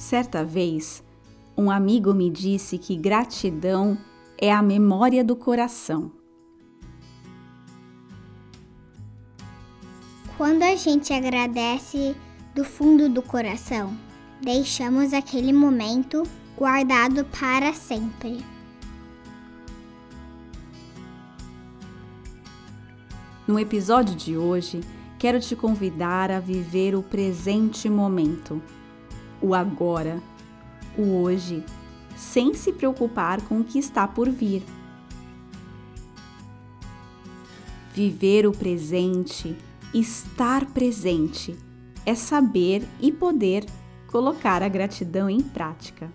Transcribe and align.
Certa 0.00 0.42
vez, 0.42 1.04
um 1.54 1.70
amigo 1.70 2.14
me 2.14 2.30
disse 2.30 2.78
que 2.78 2.96
gratidão 2.96 3.98
é 4.38 4.50
a 4.50 4.62
memória 4.62 5.22
do 5.22 5.36
coração. 5.36 6.10
Quando 10.38 10.62
a 10.62 10.74
gente 10.74 11.12
agradece 11.12 12.16
do 12.54 12.64
fundo 12.64 13.10
do 13.10 13.20
coração, 13.20 13.94
deixamos 14.40 15.12
aquele 15.12 15.52
momento 15.52 16.22
guardado 16.56 17.26
para 17.26 17.74
sempre. 17.74 18.42
No 23.46 23.60
episódio 23.60 24.16
de 24.16 24.34
hoje, 24.34 24.80
quero 25.18 25.38
te 25.38 25.54
convidar 25.54 26.30
a 26.30 26.40
viver 26.40 26.94
o 26.96 27.02
presente 27.02 27.90
momento, 27.90 28.62
o 29.40 29.54
agora, 29.54 30.20
o 30.96 31.22
hoje, 31.22 31.64
sem 32.16 32.54
se 32.54 32.72
preocupar 32.72 33.40
com 33.42 33.60
o 33.60 33.64
que 33.64 33.78
está 33.78 34.06
por 34.06 34.28
vir. 34.28 34.62
Viver 37.94 38.46
o 38.46 38.52
presente, 38.52 39.56
estar 39.92 40.66
presente, 40.66 41.58
é 42.04 42.14
saber 42.14 42.86
e 43.00 43.10
poder 43.10 43.64
colocar 44.06 44.62
a 44.62 44.68
gratidão 44.68 45.28
em 45.28 45.40
prática. 45.40 46.10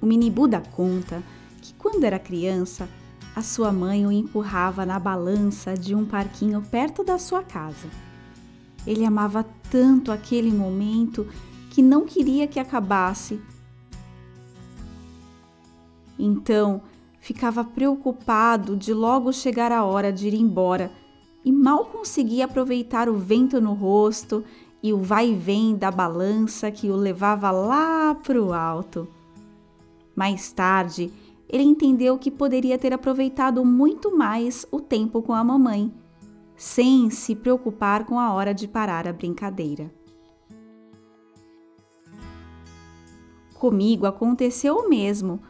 O 0.00 0.06
mini 0.06 0.30
Buda 0.30 0.60
conta 0.60 1.22
que 1.60 1.74
quando 1.74 2.04
era 2.04 2.18
criança, 2.18 2.88
a 3.34 3.42
sua 3.42 3.72
mãe 3.72 4.06
o 4.06 4.12
empurrava 4.12 4.86
na 4.86 4.98
balança 4.98 5.74
de 5.74 5.94
um 5.94 6.04
parquinho 6.04 6.62
perto 6.62 7.02
da 7.04 7.18
sua 7.18 7.42
casa. 7.42 7.88
Ele 8.88 9.04
amava 9.04 9.44
tanto 9.70 10.10
aquele 10.10 10.50
momento 10.50 11.26
que 11.68 11.82
não 11.82 12.06
queria 12.06 12.46
que 12.46 12.58
acabasse. 12.58 13.38
Então, 16.18 16.80
ficava 17.20 17.62
preocupado 17.62 18.74
de 18.74 18.94
logo 18.94 19.30
chegar 19.30 19.70
a 19.70 19.84
hora 19.84 20.10
de 20.10 20.28
ir 20.28 20.34
embora 20.34 20.90
e 21.44 21.52
mal 21.52 21.84
conseguia 21.84 22.46
aproveitar 22.46 23.10
o 23.10 23.18
vento 23.18 23.60
no 23.60 23.74
rosto 23.74 24.42
e 24.82 24.90
o 24.90 25.02
vai 25.02 25.32
e 25.32 25.34
vem 25.34 25.76
da 25.76 25.90
balança 25.90 26.70
que 26.70 26.88
o 26.88 26.96
levava 26.96 27.50
lá 27.50 28.14
para 28.14 28.42
o 28.42 28.54
alto. 28.54 29.06
Mais 30.16 30.50
tarde, 30.50 31.12
ele 31.46 31.62
entendeu 31.62 32.16
que 32.16 32.30
poderia 32.30 32.78
ter 32.78 32.94
aproveitado 32.94 33.62
muito 33.66 34.16
mais 34.16 34.64
o 34.72 34.80
tempo 34.80 35.20
com 35.20 35.34
a 35.34 35.44
mamãe, 35.44 35.92
sem 36.58 37.08
se 37.08 37.36
preocupar 37.36 38.04
com 38.04 38.18
a 38.18 38.32
hora 38.32 38.52
de 38.52 38.66
parar 38.66 39.06
a 39.06 39.12
brincadeira. 39.12 39.94
Comigo 43.54 44.06
aconteceu 44.06 44.76
o 44.76 44.88
mesmo. 44.88 45.40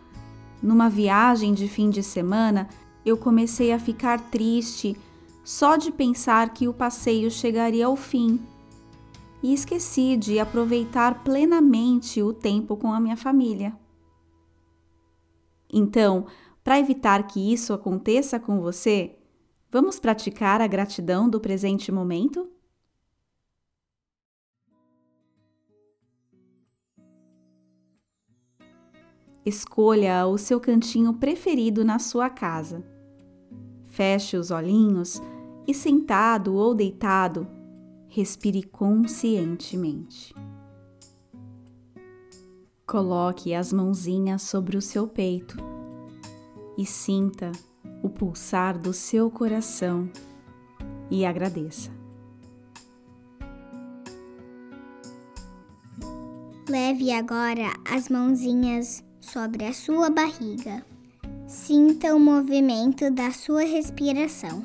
Numa 0.62 0.90
viagem 0.90 1.54
de 1.54 1.66
fim 1.66 1.88
de 1.88 2.02
semana, 2.02 2.68
eu 3.06 3.16
comecei 3.16 3.72
a 3.72 3.78
ficar 3.78 4.30
triste 4.30 4.96
só 5.42 5.76
de 5.76 5.90
pensar 5.90 6.52
que 6.52 6.68
o 6.68 6.74
passeio 6.74 7.30
chegaria 7.30 7.86
ao 7.86 7.96
fim. 7.96 8.38
E 9.42 9.54
esqueci 9.54 10.16
de 10.16 10.38
aproveitar 10.38 11.22
plenamente 11.24 12.22
o 12.22 12.34
tempo 12.34 12.76
com 12.76 12.92
a 12.92 13.00
minha 13.00 13.16
família. 13.16 13.74
Então, 15.72 16.26
para 16.62 16.78
evitar 16.78 17.26
que 17.26 17.52
isso 17.52 17.72
aconteça 17.72 18.38
com 18.38 18.60
você, 18.60 19.17
vamos 19.70 19.98
praticar 19.98 20.60
a 20.60 20.66
gratidão 20.66 21.28
do 21.28 21.40
presente 21.40 21.92
momento? 21.92 22.48
Escolha 29.44 30.26
o 30.26 30.36
seu 30.36 30.60
cantinho 30.60 31.14
preferido 31.14 31.84
na 31.84 31.98
sua 31.98 32.28
casa. 32.28 32.84
Feche 33.86 34.36
os 34.36 34.50
olhinhos 34.50 35.22
e, 35.66 35.72
sentado 35.72 36.54
ou 36.54 36.74
deitado, 36.74 37.48
respire 38.08 38.62
conscientemente. 38.62 40.34
Coloque 42.86 43.54
as 43.54 43.72
mãozinhas 43.72 44.42
sobre 44.42 44.76
o 44.76 44.82
seu 44.82 45.06
peito 45.06 45.56
e 46.76 46.86
sinta 46.86 47.52
o 48.02 48.08
pulsar 48.08 48.78
do 48.78 48.92
seu 48.92 49.30
coração 49.30 50.10
e 51.10 51.24
agradeça. 51.24 51.90
Leve 56.68 57.12
agora 57.12 57.72
as 57.90 58.08
mãozinhas 58.08 59.02
sobre 59.20 59.64
a 59.64 59.72
sua 59.72 60.10
barriga. 60.10 60.84
Sinta 61.46 62.14
o 62.14 62.20
movimento 62.20 63.10
da 63.10 63.30
sua 63.30 63.62
respiração 63.62 64.62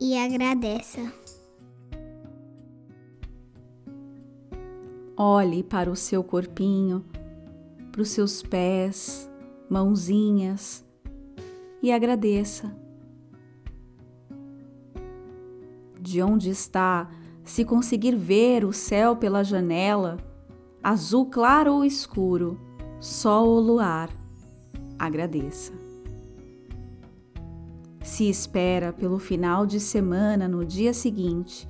e 0.00 0.16
agradeça. 0.16 1.00
Olhe 5.16 5.62
para 5.62 5.90
o 5.90 5.96
seu 5.96 6.22
corpinho 6.22 7.04
para 7.90 8.02
os 8.02 8.10
seus 8.10 8.42
pés, 8.42 9.28
mãozinhas 9.68 10.84
e 11.82 11.92
agradeça. 11.92 12.74
De 16.00 16.22
onde 16.22 16.50
está, 16.50 17.10
se 17.44 17.64
conseguir 17.64 18.16
ver 18.16 18.64
o 18.64 18.72
céu 18.72 19.16
pela 19.16 19.42
janela, 19.42 20.16
azul 20.82 21.26
claro 21.26 21.74
ou 21.74 21.84
escuro, 21.84 22.58
sol 22.98 23.48
ou 23.48 23.60
luar, 23.60 24.10
agradeça. 24.98 25.72
Se 28.02 28.28
espera 28.28 28.92
pelo 28.92 29.18
final 29.18 29.66
de 29.66 29.78
semana 29.78 30.48
no 30.48 30.64
dia 30.64 30.92
seguinte 30.92 31.68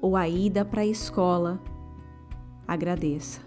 ou 0.00 0.16
a 0.16 0.28
ida 0.28 0.64
para 0.64 0.82
a 0.82 0.86
escola, 0.86 1.60
agradeça. 2.66 3.40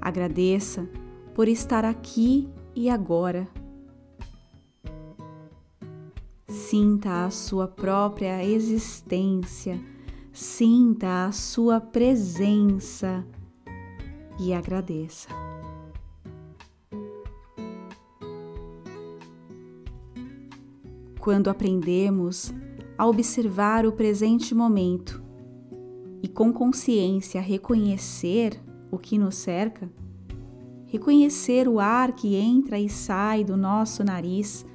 Agradeça 0.00 0.88
por 1.34 1.48
estar 1.48 1.84
aqui 1.84 2.48
e 2.74 2.88
agora. 2.88 3.48
Sinta 6.48 7.24
a 7.24 7.30
sua 7.30 7.66
própria 7.66 8.44
existência, 8.44 9.80
sinta 10.32 11.26
a 11.26 11.32
sua 11.32 11.80
presença 11.80 13.24
e 14.38 14.52
agradeça. 14.52 15.28
Quando 21.18 21.50
aprendemos 21.50 22.52
a 22.96 23.06
observar 23.06 23.86
o 23.86 23.92
presente 23.92 24.54
momento 24.54 25.22
e 26.22 26.28
com 26.28 26.52
consciência 26.52 27.40
reconhecer 27.40 28.60
o 28.90 28.98
que 28.98 29.18
nos 29.18 29.36
cerca, 29.36 29.90
reconhecer 30.90 31.68
o 31.68 31.78
ar 31.78 32.12
que 32.12 32.34
entra 32.34 32.78
e 32.78 32.88
sai 32.88 33.44
do 33.44 33.56
nosso 33.56 34.02
nariz, 34.02 34.66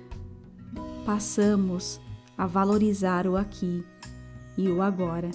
passamos 1.06 2.00
a 2.38 2.48
valorizar 2.48 3.28
o 3.28 3.36
aqui 3.36 3.84
e 4.58 4.70
o 4.70 4.82
agora. 4.82 5.30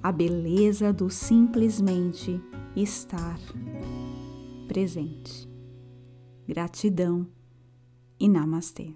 A 0.00 0.12
beleza 0.12 0.92
do 0.92 1.10
simplesmente 1.10 2.40
estar 2.76 3.38
presente. 4.68 5.48
Gratidão 6.46 7.26
e 8.18 8.28
namastê. 8.28 8.94